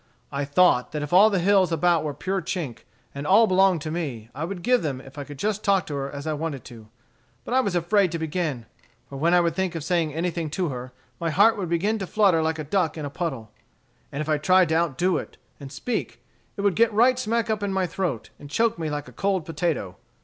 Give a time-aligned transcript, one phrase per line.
[0.31, 3.81] I thought that if all the hills about there were pure chink, and all belonged
[3.81, 6.33] to me, I would give them if I could just talk to her as I
[6.33, 6.87] wanted to.
[7.45, 8.65] But I was afraid to begin;
[9.07, 12.07] for when I would think of saying anything to her, my heart would begin to
[12.07, 13.51] flutter like a duck in a puddle.
[14.11, 16.25] And if I tried to outdo it and speak,
[16.57, 19.45] it would get right smack up in my throat, and choke me like a cold
[19.45, 19.97] potato.